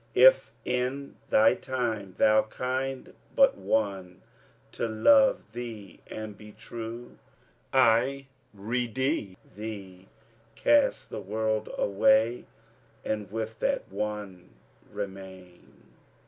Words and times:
If 0.15 0.51
in 0.65 1.17
thy 1.29 1.53
time 1.53 2.15
thou 2.17 2.41
kind 2.41 3.13
but 3.35 3.55
one 3.55 4.23
to 4.71 4.87
love 4.87 5.43
thee 5.53 5.99
and 6.07 6.35
be 6.35 6.53
true, 6.53 7.19
I 7.71 8.25
rede 8.51 9.35
thee 9.55 10.07
cast 10.55 11.11
the 11.11 11.21
world 11.21 11.69
away 11.77 12.45
and 13.05 13.29
with 13.31 13.59
that 13.59 13.91
one 13.91 14.55
remain." 14.91 15.91